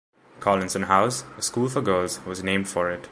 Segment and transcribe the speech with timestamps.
[0.39, 3.07] Collinson House, a school for girls, was named for it.